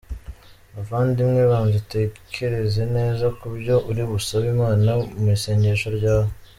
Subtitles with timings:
[0.75, 4.89] Bavandimwe, banza utekereze neza ku byo uri busabe Imana
[5.21, 6.29] mu isengesho ryawe.